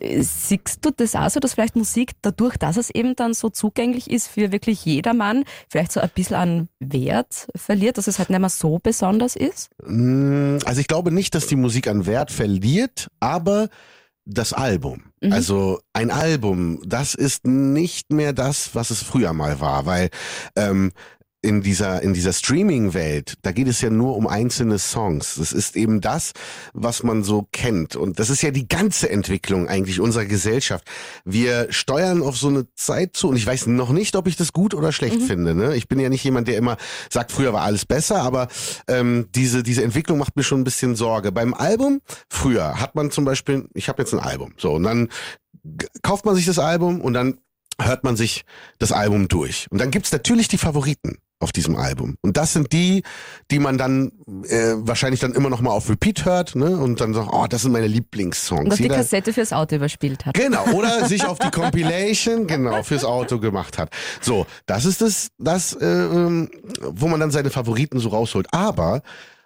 Siehst 0.00 0.84
du 0.84 0.90
das 0.90 1.14
auch 1.14 1.30
so, 1.30 1.40
dass 1.40 1.54
vielleicht 1.54 1.76
Musik 1.76 2.12
dadurch, 2.22 2.56
dass 2.56 2.76
es 2.76 2.90
eben 2.90 3.16
dann 3.16 3.34
so 3.34 3.50
zugänglich 3.50 4.10
ist 4.10 4.28
für 4.28 4.52
wirklich 4.52 4.84
jedermann, 4.84 5.44
vielleicht 5.68 5.92
so 5.92 6.00
ein 6.00 6.10
bisschen 6.14 6.36
an 6.36 6.68
Wert 6.80 7.48
verliert, 7.56 7.98
dass 7.98 8.06
es 8.06 8.18
halt 8.18 8.30
nicht 8.30 8.40
mehr 8.40 8.48
so 8.48 8.78
besonders 8.82 9.36
ist? 9.36 9.70
Mm, 9.84 10.58
Also 10.64 10.80
ich 10.80 10.88
glaube 10.88 11.12
nicht, 11.12 11.34
dass 11.34 11.46
die 11.46 11.56
Musik 11.56 11.88
an 11.88 12.06
Wert 12.06 12.30
verliert, 12.30 13.08
aber 13.20 13.68
das 14.24 14.52
Album. 14.52 15.04
Mhm. 15.20 15.32
Also 15.32 15.80
ein 15.92 16.10
Album, 16.10 16.80
das 16.84 17.14
ist 17.14 17.46
nicht 17.46 18.12
mehr 18.12 18.32
das, 18.32 18.74
was 18.74 18.90
es 18.90 19.02
früher 19.02 19.32
mal 19.32 19.60
war, 19.60 19.86
weil 19.86 20.10
ähm, 20.56 20.92
in 21.42 21.60
dieser, 21.60 22.02
in 22.02 22.14
dieser 22.14 22.32
Streaming-Welt, 22.32 23.34
da 23.42 23.50
geht 23.50 23.66
es 23.66 23.80
ja 23.80 23.90
nur 23.90 24.16
um 24.16 24.28
einzelne 24.28 24.78
Songs. 24.78 25.34
Das 25.34 25.52
ist 25.52 25.76
eben 25.76 26.00
das, 26.00 26.32
was 26.72 27.02
man 27.02 27.24
so 27.24 27.48
kennt. 27.52 27.96
Und 27.96 28.20
das 28.20 28.30
ist 28.30 28.42
ja 28.42 28.52
die 28.52 28.68
ganze 28.68 29.10
Entwicklung 29.10 29.68
eigentlich 29.68 30.00
unserer 30.00 30.24
Gesellschaft. 30.24 30.88
Wir 31.24 31.66
steuern 31.70 32.22
auf 32.22 32.36
so 32.36 32.48
eine 32.48 32.66
Zeit 32.76 33.16
zu 33.16 33.28
und 33.28 33.36
ich 33.36 33.46
weiß 33.46 33.66
noch 33.66 33.90
nicht, 33.90 34.14
ob 34.14 34.28
ich 34.28 34.36
das 34.36 34.52
gut 34.52 34.72
oder 34.72 34.92
schlecht 34.92 35.20
mhm. 35.20 35.26
finde. 35.26 35.54
Ne? 35.54 35.74
Ich 35.74 35.88
bin 35.88 35.98
ja 35.98 36.08
nicht 36.08 36.22
jemand, 36.22 36.46
der 36.46 36.56
immer 36.56 36.76
sagt, 37.10 37.32
früher 37.32 37.52
war 37.52 37.62
alles 37.62 37.84
besser, 37.86 38.22
aber 38.22 38.46
ähm, 38.86 39.26
diese, 39.34 39.64
diese 39.64 39.82
Entwicklung 39.82 40.18
macht 40.18 40.36
mir 40.36 40.44
schon 40.44 40.60
ein 40.60 40.64
bisschen 40.64 40.94
Sorge. 40.94 41.32
Beim 41.32 41.54
Album, 41.54 42.00
früher 42.28 42.80
hat 42.80 42.94
man 42.94 43.10
zum 43.10 43.24
Beispiel, 43.24 43.68
ich 43.74 43.88
habe 43.88 44.00
jetzt 44.00 44.14
ein 44.14 44.20
Album, 44.20 44.54
so, 44.56 44.72
und 44.72 44.84
dann 44.84 45.08
kauft 46.02 46.24
man 46.24 46.36
sich 46.36 46.46
das 46.46 46.60
Album 46.60 47.00
und 47.00 47.14
dann 47.14 47.38
hört 47.80 48.04
man 48.04 48.16
sich 48.16 48.44
das 48.78 48.92
Album 48.92 49.28
durch. 49.28 49.66
Und 49.70 49.80
dann 49.80 49.90
gibt's 49.90 50.12
natürlich 50.12 50.48
die 50.48 50.58
Favoriten 50.58 51.18
auf 51.42 51.52
diesem 51.52 51.76
Album. 51.76 52.16
Und 52.22 52.36
das 52.36 52.52
sind 52.52 52.72
die, 52.72 53.02
die 53.50 53.58
man 53.58 53.78
dann 53.78 54.12
äh, 54.48 54.74
wahrscheinlich 54.76 55.20
dann 55.20 55.32
immer 55.32 55.50
noch 55.50 55.60
mal 55.60 55.70
auf 55.70 55.88
Repeat 55.90 56.24
hört, 56.24 56.54
ne? 56.54 56.76
Und 56.76 57.00
dann 57.00 57.14
sagt, 57.14 57.28
oh, 57.32 57.46
das 57.48 57.62
sind 57.62 57.72
meine 57.72 57.86
Lieblingssongs. 57.86 58.70
Und 58.70 58.78
die 58.78 58.88
Kassette 58.88 59.32
fürs 59.32 59.52
Auto 59.52 59.76
überspielt 59.76 60.24
hat. 60.24 60.34
Genau, 60.34 60.64
oder 60.72 61.06
sich 61.08 61.24
auf 61.26 61.38
die 61.38 61.50
Compilation, 61.50 62.46
genau, 62.46 62.82
fürs 62.82 63.04
Auto 63.04 63.38
gemacht 63.38 63.78
hat. 63.78 63.90
So, 64.20 64.46
das 64.66 64.84
ist 64.84 65.00
das, 65.00 65.28
das, 65.38 65.74
äh, 65.74 65.86
ähm, 65.86 66.50
wo 66.80 67.08
man 67.08 67.20
dann 67.20 67.30
seine 67.30 67.50
Favoriten 67.50 67.98
so 67.98 68.10
rausholt. 68.10 68.46
Aber 68.52 69.02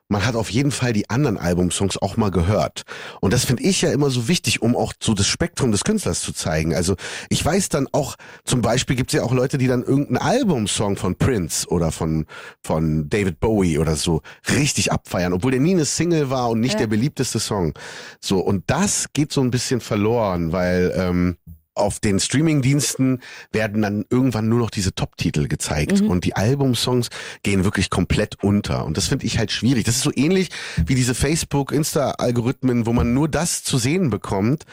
man 0.08 0.25
hat 0.25 0.36
auf 0.36 0.50
jeden 0.50 0.70
Fall 0.70 0.92
die 0.92 1.10
anderen 1.10 1.36
Albumsongs 1.38 1.98
auch 1.98 2.16
mal 2.16 2.30
gehört. 2.30 2.82
Und 3.20 3.32
das 3.32 3.44
finde 3.44 3.64
ich 3.64 3.82
ja 3.82 3.90
immer 3.90 4.10
so 4.10 4.28
wichtig, 4.28 4.62
um 4.62 4.76
auch 4.76 4.92
so 5.00 5.14
das 5.14 5.26
Spektrum 5.26 5.72
des 5.72 5.84
Künstlers 5.84 6.20
zu 6.20 6.32
zeigen. 6.32 6.75
Also 6.75 6.94
ich 7.28 7.44
weiß 7.44 7.68
dann 7.70 7.88
auch, 7.92 8.16
zum 8.44 8.62
Beispiel 8.62 8.96
gibt 8.96 9.12
es 9.12 9.18
ja 9.18 9.25
auch 9.25 9.32
Leute, 9.32 9.58
die 9.58 9.66
dann 9.66 9.82
irgendeinen 9.82 10.18
Albumsong 10.18 10.96
von 10.96 11.16
Prince 11.16 11.68
oder 11.68 11.90
von, 11.90 12.26
von 12.62 13.08
David 13.08 13.40
Bowie 13.40 13.78
oder 13.78 13.96
so 13.96 14.22
richtig 14.54 14.92
abfeiern, 14.92 15.32
obwohl 15.32 15.50
der 15.50 15.60
nie 15.60 15.75
eine 15.75 15.84
Single 15.84 16.30
war 16.30 16.50
und 16.50 16.60
nicht 16.60 16.75
ja. 16.75 16.80
der 16.80 16.86
beliebteste 16.86 17.40
Song. 17.40 17.75
So, 18.20 18.38
und 18.38 18.64
das 18.68 19.06
geht 19.12 19.32
so 19.32 19.40
ein 19.40 19.50
bisschen 19.50 19.80
verloren, 19.80 20.52
weil 20.52 20.92
ähm, 20.96 21.36
auf 21.76 22.00
den 22.00 22.18
Streamingdiensten 22.18 23.21
werden 23.52 23.83
dann 23.83 24.04
irgendwann 24.11 24.49
nur 24.49 24.59
noch 24.59 24.71
diese 24.71 24.95
Top-Titel 24.95 25.47
gezeigt 25.47 26.00
mhm. 26.00 26.09
und 26.09 26.25
die 26.25 26.35
Albumsongs 26.35 27.11
gehen 27.42 27.64
wirklich 27.64 27.90
komplett 27.90 28.42
unter. 28.42 28.85
Und 28.85 28.97
das 28.97 29.09
finde 29.09 29.26
ich 29.26 29.38
halt 29.38 29.52
schwierig. 29.52 29.85
Das 29.85 29.97
ist 29.97 30.02
so 30.02 30.12
ähnlich 30.14 30.50
wie 30.85 30.95
diese 30.95 31.14
Facebook, 31.14 31.73
Insta-Algorithmen, 31.73 32.87
wo 32.87 32.92
man 32.92 33.12
nur 33.12 33.28
das 33.28 33.62
zu 33.62 33.78
sehen 33.78 34.11
bekommt, 34.11 34.64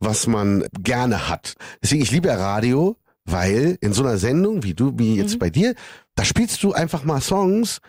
was 0.00 0.26
man 0.26 0.64
gerne 0.82 1.28
hat. 1.28 1.54
Deswegen, 1.82 2.02
ich 2.02 2.10
liebe 2.10 2.28
ja 2.28 2.36
Radio, 2.36 2.96
weil 3.26 3.76
in 3.80 3.92
so 3.92 4.02
einer 4.02 4.18
Sendung 4.18 4.62
wie 4.62 4.74
du, 4.74 4.94
wie 4.98 5.16
jetzt 5.16 5.34
mhm. 5.34 5.38
bei 5.38 5.50
dir, 5.50 5.74
da 6.14 6.24
spielst 6.24 6.62
du 6.62 6.72
einfach 6.72 7.04
mal 7.04 7.20
Songs, 7.20 7.80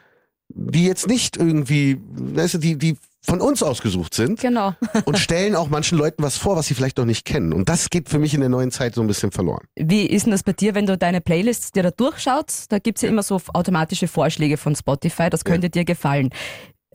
die 0.49 0.85
jetzt 0.85 1.07
nicht 1.07 1.37
irgendwie, 1.37 2.01
weißt 2.09 2.55
du, 2.55 2.57
die, 2.57 2.77
die 2.77 2.97
von 3.25 3.41
uns 3.41 3.63
ausgesucht 3.63 4.13
sind. 4.13 4.39
Genau. 4.39 4.73
und 5.05 5.17
stellen 5.17 5.55
auch 5.55 5.69
manchen 5.69 5.97
Leuten 5.97 6.23
was 6.23 6.37
vor, 6.37 6.55
was 6.55 6.67
sie 6.67 6.73
vielleicht 6.73 6.97
noch 6.97 7.05
nicht 7.05 7.25
kennen. 7.25 7.53
Und 7.53 7.69
das 7.69 7.89
geht 7.89 8.09
für 8.09 8.19
mich 8.19 8.33
in 8.33 8.39
der 8.39 8.49
neuen 8.49 8.71
Zeit 8.71 8.95
so 8.95 9.01
ein 9.01 9.07
bisschen 9.07 9.31
verloren. 9.31 9.65
Wie 9.75 10.05
ist 10.05 10.25
denn 10.25 10.31
das 10.31 10.43
bei 10.43 10.53
dir, 10.53 10.75
wenn 10.75 10.85
du 10.85 10.97
deine 10.97 11.21
Playlists 11.21 11.71
dir 11.71 11.83
da 11.83 11.91
durchschaust? 11.91 12.71
Da 12.71 12.79
gibt's 12.79 13.01
ja 13.01 13.09
immer 13.09 13.23
so 13.23 13.41
automatische 13.53 14.07
Vorschläge 14.07 14.57
von 14.57 14.75
Spotify, 14.75 15.29
das 15.29 15.43
könnte 15.43 15.67
ja. 15.67 15.69
dir 15.69 15.85
gefallen. 15.85 16.29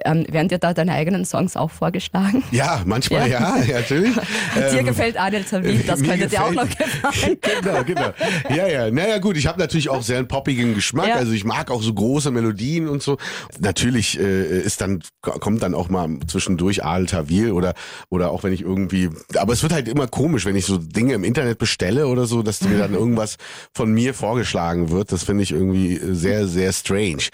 Ähm, 0.05 0.25
werden 0.31 0.49
dir 0.49 0.57
da 0.57 0.73
deine 0.73 0.93
eigenen 0.93 1.27
Songs 1.27 1.55
auch 1.55 1.71
vorgeschlagen? 1.71 2.43
Ja, 2.51 2.81
manchmal 2.87 3.29
ja, 3.29 3.59
ja, 3.59 3.75
natürlich. 3.75 4.15
dir 4.55 4.79
ähm, 4.79 4.87
gefällt 4.87 5.21
Adel 5.21 5.45
Tawil, 5.45 5.83
das 5.87 6.03
könnte 6.03 6.29
dir 6.29 6.43
auch 6.43 6.51
noch 6.51 6.67
gefallen. 6.67 7.37
genau, 7.61 7.85
genau. 7.85 8.13
Ja, 8.49 8.67
ja. 8.69 8.91
Naja, 8.91 9.19
gut, 9.19 9.37
ich 9.37 9.47
habe 9.47 9.61
natürlich 9.61 9.91
auch 9.91 10.03
sehr 10.03 10.17
einen 10.17 10.29
poppigen 10.29 10.75
Geschmack. 10.75 11.09
Ja. 11.09 11.17
Also 11.17 11.33
ich 11.33 11.45
mag 11.45 11.71
auch 11.71 11.83
so 11.83 11.93
große 11.93 12.31
Melodien 12.31 12.89
und 12.89 13.03
so. 13.03 13.19
Natürlich 13.61 14.19
äh, 14.19 14.61
ist 14.61 14.81
dann, 14.81 15.03
kommt 15.21 15.63
dann 15.63 15.75
auch 15.75 15.91
mal 15.91 16.09
zwischendurch 16.27 16.83
Adel 16.83 17.05
Tawil 17.05 17.53
oder, 17.53 17.75
oder 18.09 18.31
auch 18.31 18.45
wenn 18.45 18.55
ich 18.55 18.63
irgendwie, 18.63 19.11
aber 19.37 19.53
es 19.53 19.63
wird 19.63 19.75
halt 19.75 19.89
immer 19.89 20.07
komisch, 20.07 20.47
wenn 20.47 20.57
ich 20.57 20.65
so 20.65 20.79
Dinge 20.79 21.13
im 21.13 21.23
Internet 21.23 21.59
bestelle 21.59 22.07
oder 22.07 22.25
so, 22.25 22.43
dass 22.43 22.63
mir 22.63 22.79
dann 22.79 22.95
irgendwas 23.03 23.37
von 23.75 23.93
mir 23.93 24.15
vorgeschlagen 24.15 24.89
wird. 24.89 25.13
Das 25.13 25.23
finde 25.25 25.43
ich 25.43 25.53
irgendwie 25.53 26.01
sehr, 26.03 26.49
sehr 26.49 26.73
strange. 26.73 27.25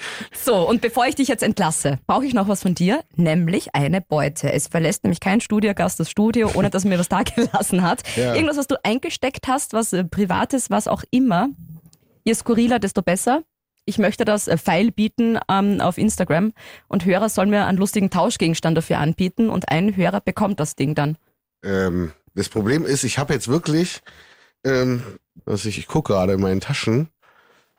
So, 0.45 0.69
und 0.69 0.81
bevor 0.81 1.07
ich 1.07 1.15
dich 1.15 1.29
jetzt 1.29 1.45
entlasse, 1.45 2.01
brauche 2.09 2.27
ich 2.27 2.35
noch 2.35 2.48
was 2.49 2.63
von 2.63 2.75
dir, 2.75 3.03
nämlich 3.17 3.75
eine 3.75 4.01
Beute. 4.01 4.53
Es 4.53 4.69
verlässt 4.69 5.05
nämlich 5.05 5.21
kein 5.21 5.41
Studiogast 5.41 6.01
das 6.01 6.11
Studio, 6.11 6.51
ohne 6.55 6.71
dass 6.71 6.85
er 6.85 6.91
mir 6.91 6.99
was 6.99 7.09
da 7.09 7.23
gelassen 7.37 7.83
hat. 7.83 8.03
Ja. 8.17 8.35
Irgendwas, 8.35 8.57
was 8.57 8.67
du 8.67 8.77
eingesteckt 8.85 9.49
hast, 9.49 9.73
was 9.73 9.93
äh, 9.93 10.05
privates, 10.05 10.71
was 10.71 10.89
auch 10.89 11.03
immer. 11.11 11.49
Je 12.25 12.35
skurriler, 12.35 12.79
desto 12.79 13.03
besser. 13.03 13.43
Ich 13.85 13.99
möchte 13.99 14.25
das 14.25 14.49
äh, 14.49 14.59
Pfeil 14.59 14.91
bieten 14.91 15.39
ähm, 15.49 15.81
auf 15.81 15.97
Instagram 15.97 16.53
und 16.89 17.05
Hörer 17.05 17.29
sollen 17.29 17.51
mir 17.51 17.65
einen 17.65 17.79
lustigen 17.79 18.11
Tauschgegenstand 18.11 18.77
dafür 18.77 18.99
anbieten 18.99 19.49
und 19.49 19.71
ein 19.71 19.97
Hörer 19.97 20.21
bekommt 20.21 20.61
das 20.61 20.77
Ding 20.77 20.95
dann. 20.95 21.17
Ähm, 21.63 22.13
das 22.35 22.49
Problem 22.49 22.85
ist, 22.85 23.05
ich 23.05 23.19
habe 23.19 23.33
jetzt 23.33 23.49
wirklich, 23.49 24.01
ähm, 24.65 25.03
also 25.47 25.69
ich, 25.69 25.79
ich 25.79 25.87
gucke 25.87 26.13
gerade 26.13 26.35
in 26.35 26.41
meinen 26.41 26.61
Taschen, 26.61 27.09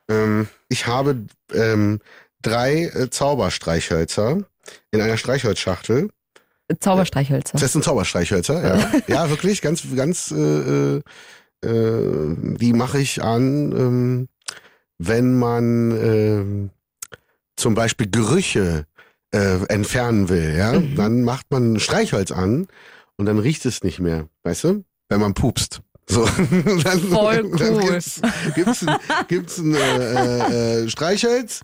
ähm, 0.08 0.48
ich 0.68 0.86
habe 0.86 1.26
ähm, 1.54 2.00
drei 2.42 2.86
äh, 2.86 3.10
Zauberstreichhölzer 3.10 4.42
in 4.90 5.00
einer 5.00 5.16
Streichholzschachtel. 5.16 6.10
Zauberstreichhölzer. 6.78 7.58
Das 7.58 7.72
sind 7.72 7.84
Zauberstreichhölzer, 7.84 8.62
ja. 8.62 9.00
ja, 9.08 9.30
wirklich, 9.30 9.60
ganz, 9.60 9.82
ganz, 9.96 10.30
äh, 10.30 10.96
äh, 10.96 11.02
die 11.62 12.72
mache 12.72 13.00
ich 13.00 13.22
an, 13.22 13.72
ähm, 13.72 14.28
wenn 14.98 15.38
man 15.38 15.90
äh, 15.90 16.70
zum 17.56 17.74
Beispiel 17.74 18.08
Gerüche 18.10 18.86
äh, 19.32 19.64
entfernen 19.66 20.28
will, 20.28 20.56
ja. 20.56 20.78
Mhm. 20.78 20.94
Dann 20.94 21.22
macht 21.22 21.46
man 21.50 21.80
Streichholz 21.80 22.30
an 22.30 22.68
und 23.16 23.26
dann 23.26 23.38
riecht 23.38 23.66
es 23.66 23.82
nicht 23.82 24.00
mehr, 24.00 24.28
weißt 24.44 24.64
du? 24.64 24.84
Wenn 25.08 25.20
man 25.20 25.34
pupst. 25.34 25.82
So, 26.10 26.24
dann, 26.84 27.00
Voll 27.00 27.44
cool. 27.44 27.80
Gibt's, 27.80 28.20
gibt's 28.54 28.86
ein, 28.86 28.96
gibt's 29.28 29.58
ein 29.58 29.74
äh, 29.74 30.82
äh, 30.82 30.88
Streichholz 30.88 31.62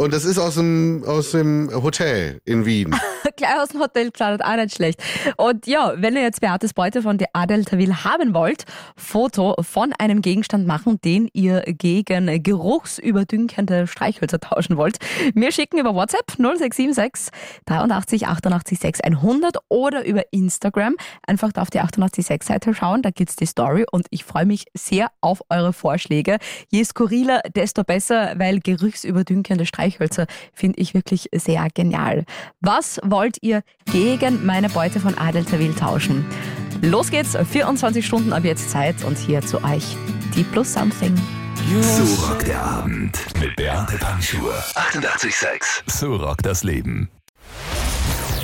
und 0.00 0.14
das 0.14 0.24
ist 0.24 0.38
aus 0.38 0.54
dem, 0.54 1.02
aus 1.04 1.32
dem 1.32 1.68
Hotel 1.74 2.40
in 2.44 2.64
Wien. 2.64 2.94
Gleich 3.36 3.58
aus 3.58 3.70
dem 3.70 3.80
Hotel 3.80 4.12
geschaut, 4.12 4.40
auch 4.42 4.54
nicht 4.54 4.76
schlecht. 4.76 5.02
Und 5.36 5.66
ja, 5.66 5.94
wenn 5.96 6.14
ihr 6.14 6.22
jetzt 6.22 6.40
Beates 6.40 6.72
Beute 6.72 7.02
von 7.02 7.18
der 7.18 7.30
Adel 7.32 7.64
Tawil 7.64 8.04
haben 8.04 8.32
wollt, 8.32 8.64
Foto 8.96 9.56
von 9.60 9.92
einem 9.98 10.22
Gegenstand 10.22 10.68
machen, 10.68 11.00
den 11.04 11.28
ihr 11.32 11.62
gegen 11.62 12.40
geruchsüberdünkende 12.40 13.88
Streichhölzer 13.88 14.38
tauschen 14.38 14.76
wollt. 14.76 14.98
Mir 15.34 15.50
schicken 15.50 15.80
über 15.80 15.96
WhatsApp 15.96 16.30
0676 16.38 17.32
83 17.66 18.28
88 18.28 18.78
6 18.78 19.00
100 19.00 19.56
oder 19.68 20.06
über 20.06 20.22
Instagram. 20.30 20.94
Einfach 21.26 21.52
da 21.52 21.62
auf 21.62 21.70
die 21.70 21.80
886 21.80 22.44
Seite 22.44 22.72
schauen, 22.72 23.02
da 23.02 23.10
gibt's 23.10 23.34
die 23.34 23.46
Story 23.46 23.84
und 23.90 24.06
ich 24.10 24.24
freue 24.24 24.46
mich 24.46 24.66
sehr 24.74 25.08
auf 25.20 25.42
eure 25.48 25.72
Vorschläge. 25.72 26.38
Je 26.70 26.84
skurriler, 26.84 27.40
desto 27.54 27.84
besser, 27.84 28.34
weil 28.36 28.60
geruchsüberdünkende 28.60 29.66
Streichhölzer 29.66 29.88
Streichhölzer 29.98 30.26
finde 30.52 30.80
ich 30.80 30.94
wirklich 30.94 31.28
sehr 31.32 31.68
genial. 31.72 32.24
Was 32.60 33.00
wollt 33.04 33.38
ihr 33.42 33.62
gegen 33.90 34.44
meine 34.44 34.68
Beute 34.68 35.00
von 35.00 35.16
Adel 35.16 35.44
Tawil 35.44 35.74
tauschen? 35.74 36.24
Los 36.82 37.10
geht's, 37.10 37.36
24 37.36 38.06
Stunden 38.06 38.32
ab 38.32 38.44
jetzt 38.44 38.70
Zeit 38.70 39.04
und 39.04 39.18
hier 39.18 39.40
zu 39.42 39.62
euch 39.64 39.96
die 40.34 40.44
Plus 40.44 40.72
Something. 40.72 41.14
So 41.80 42.26
rockt 42.26 42.46
der 42.46 42.62
Abend 42.62 43.18
mit 43.40 43.56
Beate 43.56 43.98
Panschur. 43.98 44.54
88,6. 44.74 45.82
So 45.86 46.16
rockt 46.16 46.46
das 46.46 46.62
Leben. 46.62 47.10